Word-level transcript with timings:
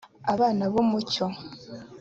abana 0.33 0.63
b 0.73 0.75
umucyo 0.83 1.25